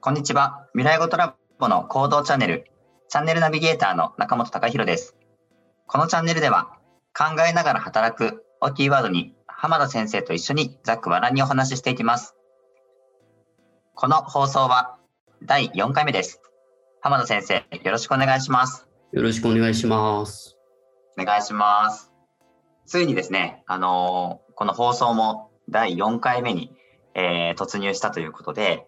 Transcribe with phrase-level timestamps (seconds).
[0.00, 0.68] こんにちは。
[0.74, 2.70] 未来ごとラボの行動チャンネル、
[3.08, 5.16] チャンネルナビゲーターの中本隆弘です。
[5.86, 6.76] このチャンネルでは、
[7.16, 12.36] 考えながら働くをキーワードに、浜田先生と一緒にざっくばらんにお話ししていきます。
[13.94, 14.98] この放送は
[15.42, 16.42] 第4回目です。
[17.00, 18.86] 浜田先生、よろしくお願いします。
[19.12, 20.55] よろしくお願いします。
[21.18, 22.12] お願いします。
[22.84, 26.72] ついにですね、あのー、この放送も第4回目に、
[27.14, 28.86] えー、突入したということで、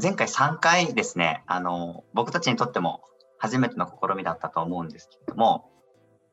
[0.00, 3.02] 前回3回ですね、あの、僕たちにとっても
[3.36, 5.70] 初めての試みだったと思うんですけれども、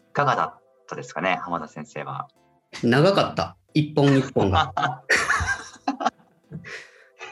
[0.09, 2.29] いかがだったですかね、浜田先生は？
[2.81, 3.57] 長かった。
[3.73, 4.73] 一本一本が。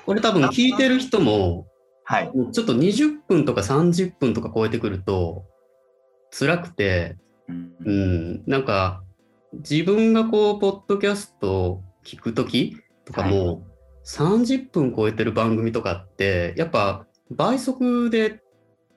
[0.05, 1.67] これ多分聞いてる人も、
[2.03, 5.45] はい、ちょっと20分とか30分とか超えてくると
[6.37, 7.15] 辛くて、
[7.47, 9.03] うん、うん、なんか
[9.53, 13.59] 自分がこう、ポッドキャストを聞くときとかも、はい。
[14.05, 18.41] 30分超えてる番組とかってやっぱ倍速で、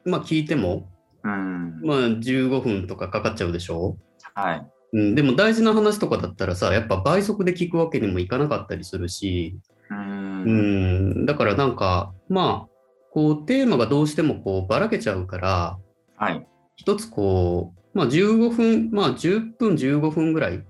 [0.04, 0.90] まあ、聞いても、
[1.22, 3.98] うん、まあ、15分とかかかっちゃうでしょ、
[4.34, 4.66] はい。
[4.92, 9.58] うん、でも大事な話とかだったらさやっぱ倍速で聞くわけにもいかなかったりするし、
[9.90, 10.50] うん、う
[11.22, 11.26] ん。
[11.26, 12.68] だからなんかまあ
[13.12, 15.78] こうテーマがどうしてもこうばらけちゃうから、
[16.16, 20.62] はい、一つこう、まあ、15分まあ10分15分ぐらい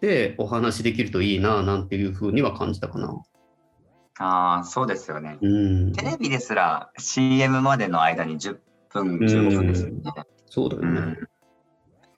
[0.00, 3.14] でお話できるといいななんていうふうには感じたかな。
[4.18, 5.36] ああ、そうですよね。
[5.42, 8.56] うん、テレビですら CM までの間に10
[8.88, 10.02] 分、15分ですよね。
[10.46, 10.88] そうだよね。
[10.88, 11.28] うん、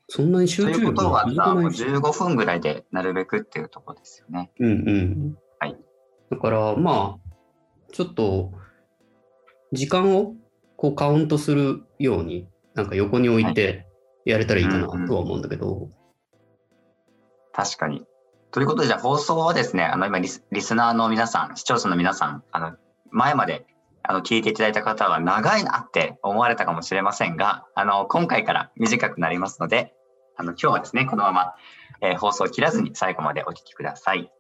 [0.07, 4.53] そんなに集中力ということはさ、15分ぐらいでなるべくっていうところですよね。
[4.61, 5.37] うんうん。
[5.59, 5.77] はい。
[6.31, 8.53] だから、まあ、ちょっと、
[9.73, 10.37] 時間を
[10.77, 13.87] こうカウントするように、なんか横に置いて
[14.25, 15.67] やれたらいいかなとは思うんだけど。
[15.67, 15.91] うんうん、
[17.53, 18.05] 確かに。
[18.51, 22.77] ということで、じゃあ放送はですね、あの今リス、リスナーの皆さん、視聴者の皆さん、あの
[23.11, 23.67] 前まで
[24.03, 29.95] あの聞いていただいた方は長いなって思われたかもしれませんが、あの今回から短くなりますので、
[30.37, 31.55] あの今日はですね、このまま、
[32.01, 34.31] えー、放送を切らずに最後までお聞きください。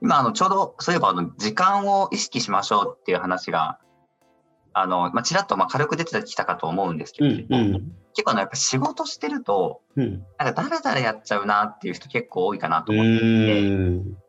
[0.00, 3.78] 今、あのちょうどそういえばあの時間を意識しましょうっていう話が
[4.72, 14.22] あの、まあ、ちらっとまあ軽く出てきたかと思うんですけど、うんうん、結構あのやっぱ仕事してると、うん、なんか誰々やっちゃうなっていう人結構多いかなと思っていて、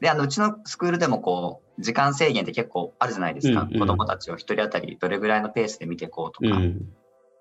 [0.00, 3.62] で、あの、うちのスクールでもこう、時間制限って結構あるじゃないですか。
[3.62, 6.56] うんうん、子供たちを一人当たりどれぐらいのペースで見ていこうとか。
[6.56, 6.92] うん、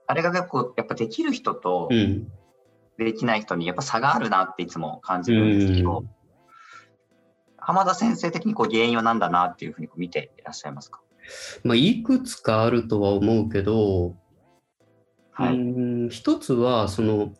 [0.07, 1.87] あれが結構、やっぱできる人と、
[2.97, 6.09] できない人にやっぱ差があるなっていつも感じるんですけど、うん、
[7.57, 11.01] 浜田先生的にこう原因は何だなっていうふうに見ていらっしゃいますか？
[11.63, 14.15] まあ、いくつかあるとは思うけど、
[15.37, 17.31] はい、うん一つはその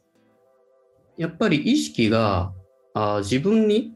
[1.17, 2.53] やっぱり意識が
[2.93, 3.95] あ自分に、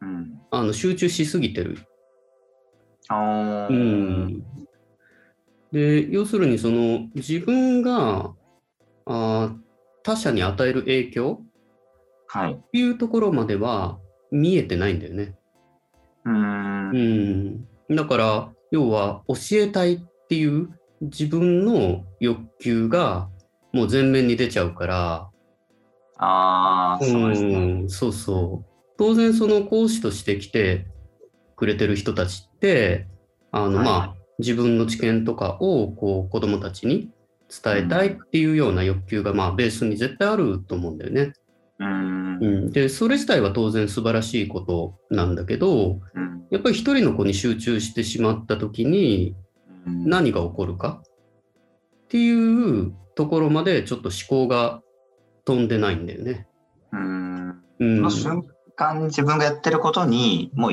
[0.00, 1.78] うん、あの集中しすぎてる。
[3.08, 4.44] あうん、
[5.70, 8.32] で要するにその自分が
[9.06, 9.54] あ
[10.02, 11.42] 他者に与える影響
[12.36, 13.98] っていうところまでは
[14.32, 15.36] 見えてないんだよね。
[16.24, 16.90] うん。
[16.90, 17.96] うん。
[17.96, 20.70] だから要は教えたいっていう
[21.02, 23.28] 自分の欲求が
[23.72, 25.28] もう前面に出ちゃうから、
[26.16, 27.84] ああ、そうですね。
[27.88, 28.72] そうそう。
[28.96, 30.86] 当然その講師として来て
[31.56, 33.08] くれてる人たちって、
[33.50, 37.10] あの、はい、まあ、自分の知見とかをこう子供たちに
[37.48, 41.32] 伝えたいっていうような欲求がまあベースに絶対あると思うんだよね。
[41.78, 49.34] うん、でそれ自体は当然素晴らしいことなんだけど、うん、やっぱり一人の子に集中してしまった時に
[49.86, 51.02] 何が起こるか？
[52.04, 54.82] っていうところまでちょっと思考が
[55.44, 56.46] 飛んでないんだよね。
[56.92, 57.48] うん、
[57.78, 60.72] うん、その瞬間自分がやってることにもう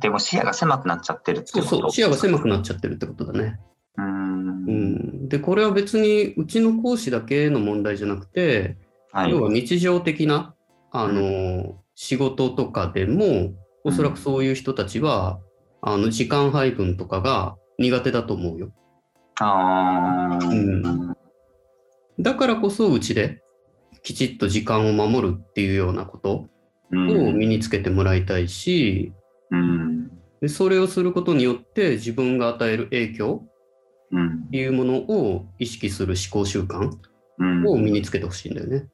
[0.00, 1.64] でも視野が狭くなっちゃってるってこと。
[1.64, 1.90] そうそう。
[1.90, 3.60] 視野が狭くなっちゃってるってことだね。
[3.96, 4.64] うん。
[4.66, 8.76] うん、でこれは別にうちの講師だけの問題じゃなくて
[9.12, 10.56] はい、要は日常的な
[10.90, 13.52] あの、うん、仕事とかでも
[13.84, 15.38] おそらくそういう人たちは、
[15.84, 18.72] うん、あの時間配分とかが苦手だと思うよ。
[19.40, 21.16] あうん、
[22.20, 23.42] だからこそうちで
[24.02, 26.46] きちっと時間を守るっていうようなこと
[26.92, 29.12] を身につけてもらいたいし、
[29.50, 30.08] うん、
[30.40, 33.42] でそれをすることによって自分が与える影響
[34.46, 36.90] っていうものを意識する思考習慣
[37.66, 38.86] を身につけてほしいんだよね。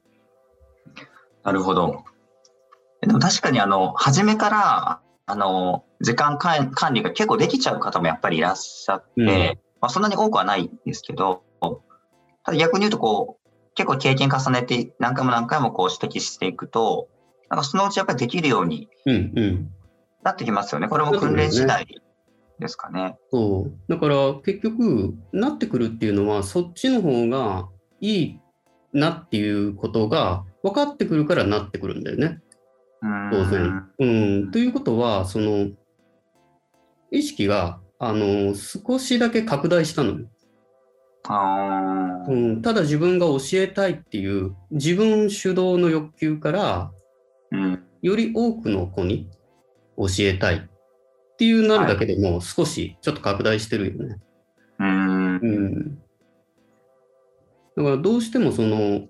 [1.43, 2.05] なるほど。
[3.01, 5.01] でも確かにあの、初めから、
[5.31, 9.27] あの、時間管理が結構できちゃう方もやっぱりいらっしゃって、うん、
[9.81, 11.45] まあ、そんなに多くはないんですけど、
[12.45, 17.09] ただ逆に言うとこう、結構経験重ねて何回も何回もこう指摘していくと、
[17.49, 18.89] なんかそのうちやっぱりできるように
[20.25, 20.89] なってきますよね。
[20.89, 21.87] これも訓練次第
[22.59, 23.17] ですかね。
[23.31, 27.69] そうだから結局なってくるっていうのはそっちの方が
[28.01, 28.41] いい
[28.93, 32.41] なっていうことが分かってくるからなってくるんだよね。
[33.03, 33.89] 当然。
[33.99, 35.69] うん、ということはその
[37.11, 40.27] 意識があの少しだけ拡大したのよ。
[42.29, 46.91] うん、ただ自分が教えたいっていう自分主導の欲求から、
[47.51, 49.29] うん、より多くの子に
[49.97, 50.61] 教えたいっ
[51.37, 54.17] ていうなるだけでも少しちょっと拡大してるよね。
[54.79, 55.99] うん。
[57.77, 59.09] だからどうしてもその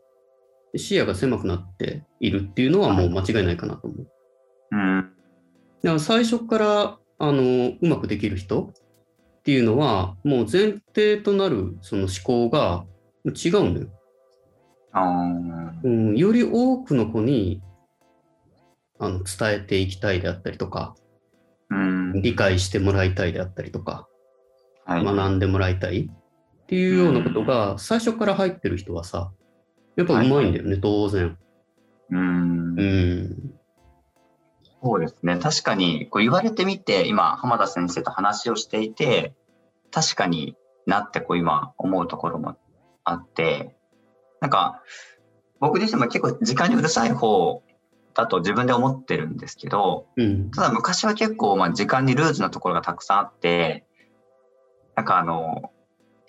[0.76, 4.06] 視野が狭くなっているっていうのはもう間違いないかなと思う。
[4.72, 5.12] うん、
[5.82, 8.72] だから最初からあのうまくできる人
[9.40, 12.84] っていうのは、もう前提となるその思考が
[13.24, 13.88] 違うんだよ。
[15.82, 17.62] うん、より多くの子に
[18.98, 20.94] あの伝えていきたいであったりとか、
[21.70, 24.08] うん、理解してもらいたいであったりとか、
[24.84, 29.32] はい、学んでもらいたいっていうようなことが最初から入ってる人はさ、
[29.96, 31.36] やっぱうまいんだよね、はい、当然。
[32.10, 32.78] うん。
[32.78, 33.54] うん。
[34.82, 35.38] そうですね。
[35.38, 39.34] 確かに、こう言われてみて、今、浜田先生と話をしていて、
[39.90, 40.56] 確かに
[40.86, 42.56] なってこう今思うところも
[43.04, 43.76] あって、
[44.40, 44.82] なんか、
[45.58, 47.62] 僕自身も結構時間にうるさい方
[48.14, 53.84] だと自分で思ってるんですけど、うん、ただ昔は結構まあ時間にルーズなところがたくさんあって、
[54.96, 55.70] なんかあの、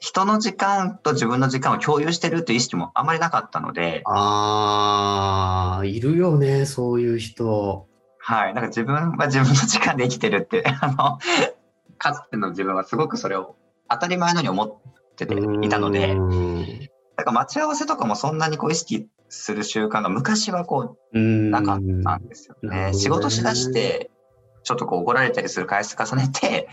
[0.02, 4.02] 人の時間と自分の時間を共有してるっていう意識もあまりなかったので。
[4.06, 7.88] ああ、いるよね、そういう人。
[8.18, 8.54] はい。
[8.56, 11.20] なんか自分は自分の時間で生きてるって、 あの、
[12.00, 13.56] かつての自分はすごくそれを
[13.88, 16.16] 当たり前のように思ってていたので、
[17.16, 22.88] だから待ち合わせとかもそんなにこう意識する習慣が昔はこう、なかったんですよね。
[22.88, 24.10] ね仕事しだして、
[24.64, 26.70] ちょっとこう怒られたりする回数重ねて、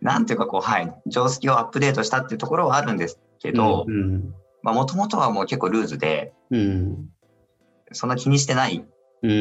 [0.00, 3.86] なんていうかこう、はい、常識をアップデートしたっていうところはあるんですけど、
[4.62, 6.32] もともとはもう結構ルーズで、
[7.92, 8.84] そんな気にしてない。
[9.22, 9.30] うん。
[9.30, 9.32] い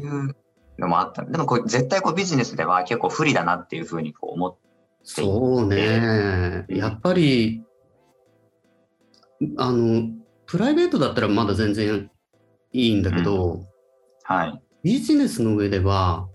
[0.00, 0.36] う
[0.78, 1.24] のもあった。
[1.24, 4.66] でもこれ絶対こうビジネスでは結構不利だなっていうふうにこう思って
[5.06, 6.66] そうね。
[6.68, 7.62] やっぱり、
[9.56, 10.08] あの、
[10.46, 12.10] プライベートだったらまだ全然
[12.72, 13.66] いいんだけど、うん、
[14.24, 14.62] はい。
[14.82, 16.28] ビジネスの上では、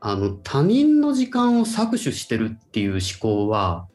[0.00, 3.86] あの、他人の時間を搾取してるっていう思考は、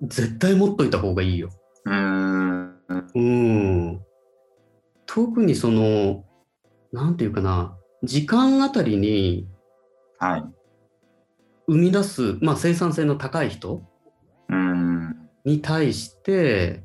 [0.00, 1.50] 絶対持っといた方がいいよ。
[1.84, 2.78] うん。
[3.14, 4.00] うん。
[5.06, 6.24] 特にその、
[6.92, 9.48] なんていうかな、時間あたりに、
[10.18, 10.44] はい。
[11.66, 13.82] 生み出す、まあ、生産性の高い人
[15.44, 16.84] に対して、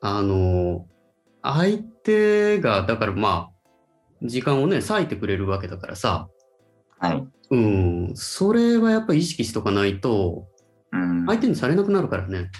[0.00, 0.86] あの、
[1.42, 6.28] 相手が、だからまあ、時間をね、割いてくれるわけだからさ、
[7.02, 7.28] はい。
[7.50, 10.46] うん、それはやっぱり意識しとかないと、
[11.26, 12.50] 相手にされなくなるからね。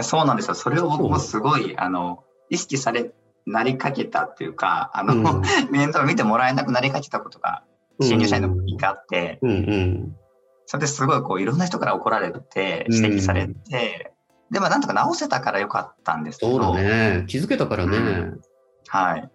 [0.00, 0.54] そうなんですよ。
[0.54, 3.12] それを僕もすごい、あの、意識され
[3.46, 7.64] なりかけたっていうか、あの、うん、 面倒見てもらえなくなりかけたことが、
[8.00, 10.16] 新入社員の時があって、うんうん、
[10.66, 14.14] それですごいこういろんな人から怒られて、指摘されて、
[14.50, 16.52] うん、でもなんとか直せたからよかったんですけど。
[16.52, 17.24] そうだね。
[17.28, 17.96] 気づけたからね。
[17.96, 18.40] うん、
[18.88, 19.30] はい。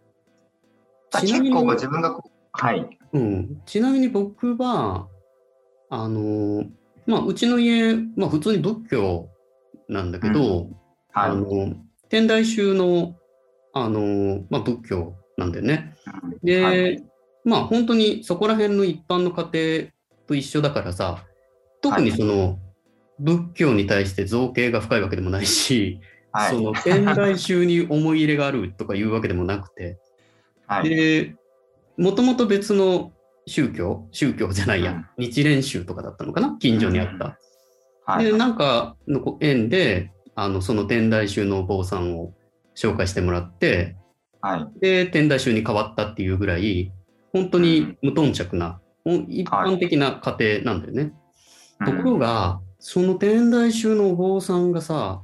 [1.22, 2.20] 結構自分が
[2.52, 3.62] はい、うん。
[3.66, 5.08] ちなみに僕は、
[5.90, 6.66] あの、
[7.06, 9.30] まあ、うちの家、まあ、普通に仏教
[9.88, 10.70] なんだけど、
[11.12, 11.74] はい、あの
[12.10, 13.16] 天台宗の
[13.74, 15.96] あの、まあ、仏教なんだよね。
[16.44, 17.04] で、はい、
[17.44, 19.92] まあ本当にそこら辺の一般の家庭
[20.28, 21.26] と一緒だからさ、
[21.82, 22.60] 特にその、
[23.20, 26.00] 仏教に対して造形が深いわけでもないし、
[26.32, 29.98] はい、その天台宗に思い入れがあるとかいうわけでもなくて、
[30.68, 31.36] はい、で、
[32.00, 33.12] もともと別の
[33.46, 37.26] 宗教、宗教じゃないや、うん、日蓮宗とかだったのかな、近所にあった。
[37.26, 37.34] うん。
[38.06, 42.34] はい、で、なんかの縁で、あのその天台宗のお坊さんを
[42.74, 43.98] 紹介してもらって、
[44.40, 46.94] はい、で天台宗に変わったっていうぐらい
[47.34, 51.14] 本当に無頓着な、うん、一般的な家庭なんだよね。
[51.80, 55.22] はい、ところが、その天台宗のお坊さんがさ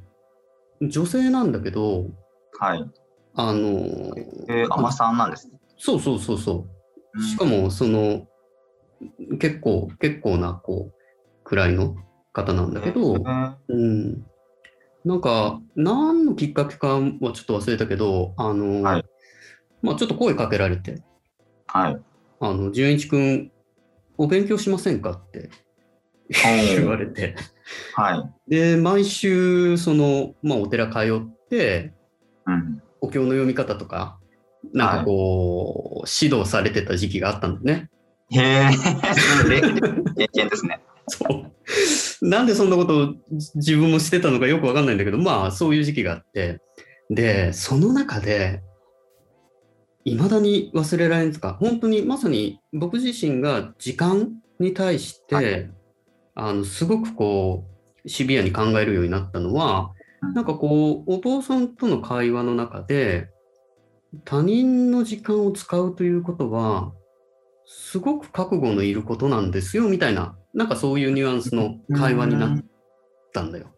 [0.81, 2.07] 女性なんだけど、
[2.59, 2.85] はい、
[3.35, 3.69] あの
[4.49, 5.57] えー、海さんなんですね。
[5.77, 6.67] そうそうそうそ
[7.15, 7.21] う。
[7.21, 8.27] しかもその
[9.39, 11.95] 結構結構なこうくらいの
[12.33, 14.25] 方なんだけど、えー、うん、
[15.05, 19.05] なんか、何のきっかけかはちょっと忘れたけど、あの、はい、
[19.81, 21.03] まあちょっと声かけられて、
[21.67, 22.01] はい。
[22.39, 23.51] あの、純一君、
[24.17, 25.49] お勉強しませんかって
[26.29, 27.35] 言われて、
[27.93, 28.49] はい。
[28.49, 31.93] で、毎週、その、まあ、お寺通って、
[32.45, 34.19] うん、お経の読み方とか、
[34.73, 37.89] なんかこう、はい、指導されてた時期があったんだね。
[38.29, 38.69] へえ、
[40.17, 40.81] 経験ですね。
[41.07, 42.27] そう。
[42.27, 43.13] なんでそんなことを
[43.55, 46.59] 自分もしてたのかよくわかんないんだけど、まあ、そういう時期があって、
[47.09, 48.63] で、その中で、
[50.05, 55.71] いまだに忘れられないんですか、本当にまさに僕自身が時間に対して、はい、
[56.35, 57.65] あのすごくこ
[58.03, 59.91] う、シビアに考えるようになったのは、
[60.33, 63.29] なんかこう、お坊さんとの会話の中で、
[64.23, 66.93] 他人の時間を使うということは、
[67.65, 72.63] すごく覚悟のいることなんですよ、みたいな、なんかそういうニュアンスの会話になっ
[73.33, 73.73] たんだよ。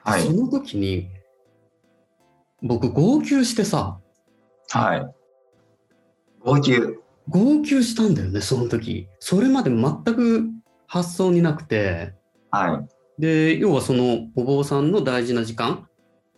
[0.00, 1.10] はい、その時に、
[2.62, 3.98] 僕、号泣してさ、
[4.70, 5.14] はい。
[6.40, 6.80] 号泣。
[7.28, 9.08] 号泣したんだよね、その時。
[9.18, 10.48] それまで全く
[10.86, 12.14] 発想になくて、
[12.50, 12.86] は
[13.18, 13.20] い。
[13.20, 15.88] で、要はそのお坊さんの大事な時間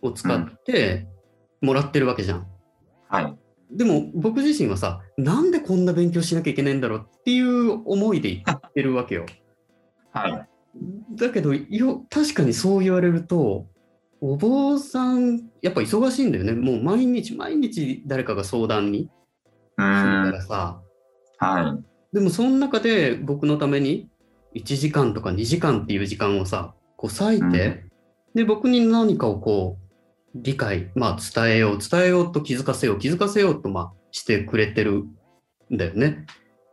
[0.01, 1.07] を使って
[1.61, 2.47] もらってるわけじゃん。
[3.09, 3.35] はい。
[3.71, 9.25] でも僕自身はさ、なんでこんな勉強しなきゃいけないんだろうっていう思いで言ってるわけよ。
[10.11, 10.49] はい。
[11.15, 13.67] だけどよ、確かにそう言われると、
[14.21, 16.53] お坊さん、やっぱ忙しいんだよね。
[16.53, 19.11] もう毎日毎日誰かが相談にする
[19.77, 20.81] からさ。
[21.37, 22.15] はい。
[22.15, 24.09] でもその中で僕のために
[24.55, 27.91] 1時間とか2時間っていう時間をさ、こう割いて、うん、
[28.35, 29.88] で、僕に何かをこう、
[30.35, 35.03] 理解、まあ伝えよう、伝えようと気づかせよう、気づかせようとまあしてくれてる
[35.71, 36.25] んだよね。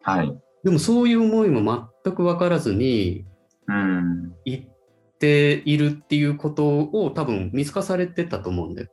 [0.03, 0.39] はい。
[0.65, 3.25] でもそういう思いも全く分からずに、
[3.69, 8.89] うん、言っているっていうことを多分見透かされてたと思うんだよ。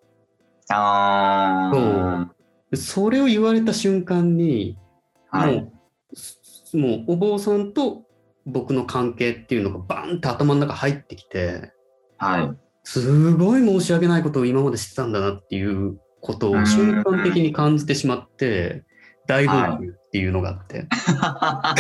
[0.70, 2.32] ああ。
[2.72, 2.75] そう。
[2.75, 4.77] それを言われた瞬間に、
[5.29, 5.72] はい、も
[6.74, 8.03] う、もうお坊さんと
[8.46, 11.72] 僕の関係っていうのがバンって頭の中入ってきて、
[12.17, 12.62] はい。
[12.83, 18.83] すごい申し訳ないことを今までしてたんだなっていうことを瞬間的に感じてしまって、
[19.25, 20.85] 大号泣っていうのがあって。
[20.89, 21.75] は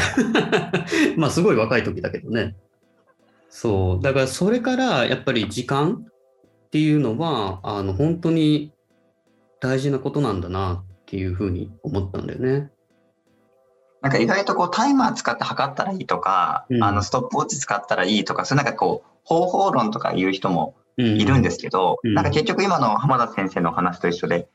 [1.15, 2.55] い、まあすごい若い時だけどね。
[3.49, 4.03] そう。
[4.03, 8.73] だからそれからやっぱり時間っていうのは、あの本当に
[9.59, 12.71] 大事なことなんだなっていうふうに思ったんだよね。
[14.01, 24.47] なんか意外とこうタイマー使って測ったらいいとか、うん、あのストップウォッチ使ったらいいとか、そういうなんかこう方法論とか言う人もいるんですけど、うん、なんか結局今の浜田先生の話と一緒で、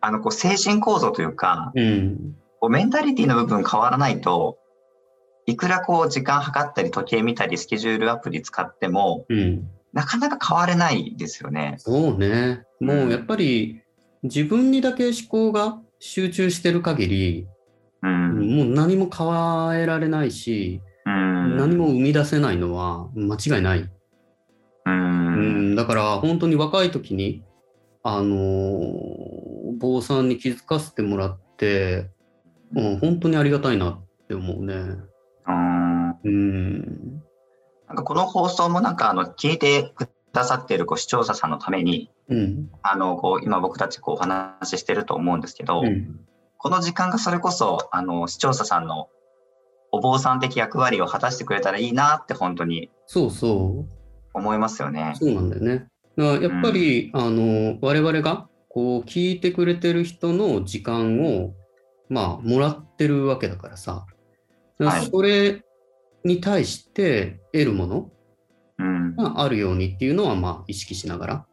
[0.00, 4.58] あのこう精神構造というか、うん、こうメンタリティの部分変わらないと、
[5.46, 11.76] いくらこう時間計ったり時計見たりスケジュールアプリ使っても、うん、なかなか変われないですよね。
[11.78, 12.64] そうね。
[12.80, 13.80] もうやっぱり
[14.22, 17.46] 自分にだけ思考が集中してる限り、
[18.02, 23.90] うん、もう何も変えられないし、うん、何も生み出せないのは間違いない。
[24.88, 25.40] う
[25.72, 27.44] ん、だから本当に若い時に、
[28.02, 32.10] あのー、坊さんに気づかせてもらって、
[32.74, 34.74] うん、本当にありがたいなって思うね。
[36.24, 37.22] うん。
[37.86, 46.20] なんかこの放送もなんかあの聞いてくださっているこう視聴者さんのために、うん、あのこう今僕たちこうお話ししてると思うんですけど、うん、
[46.58, 49.08] この時間がそれこそあの視聴者さんの
[49.90, 53.97] お坊さん的役割を果たしてくれたらいいなって本当にそうそう
[54.38, 55.14] 思いますよね。
[55.16, 55.88] そうなんだよね。
[56.16, 61.54] だからやっぱり、うん、あの我々がこう聞いてくれてる人の時間を
[62.08, 64.06] まあもらってるわけだからさ、
[64.78, 65.62] らそれ
[66.24, 68.10] に対して得るもの
[69.16, 71.46] があるようにっていうのはまあ意識しながら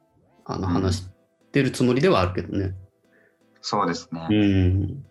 [0.45, 1.09] あの話し
[1.51, 2.75] てるつもりではあるけどね。
[3.61, 4.27] そうですね。
[4.29, 5.05] うん。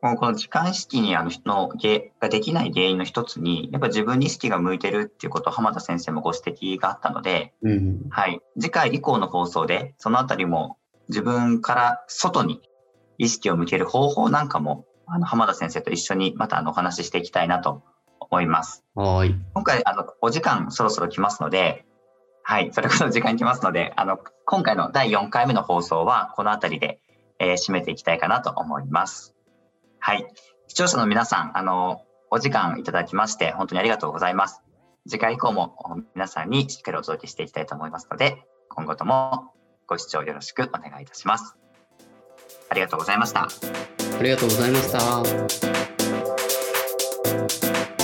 [0.00, 1.68] もうこの時間意識にあのの
[2.20, 8.40] ができない原因の一つに、やっぱ自分に意識が向いてるっていうことを浜田先生もご指摘があったので、うん、はい。
[8.58, 10.78] 次回以降の放送で、そのあたりも
[11.08, 12.60] 自分から外に
[13.18, 17.82] 意識を向ける方法なんかも、あの浜田先生と一緒にまたあのお話ししていきたいなと
[18.20, 18.84] 思います。
[18.94, 19.34] はい。
[19.54, 21.86] 今回、あの、お時間そろそろ来ますので、
[22.42, 27.00] はい、それこそ時間来ますので、あの、今回の第4回目の放送はこのあたりで、
[27.38, 29.34] えー、締めていきたいかなと思います。
[30.00, 30.26] はい。
[30.68, 34.62] 視聴者の皆さん、あの、お時間いただきまして、本当にありがとうございます。
[35.08, 35.74] 次回以降も
[36.14, 39.52] 皆さんにしっかりお届けしていきたいと思いますので、今後とも
[39.86, 41.56] ご視聴よろしくお願いいたします。
[42.68, 43.48] ありがとうございました。
[44.18, 44.92] ありがとうございまし
[47.88, 47.97] た。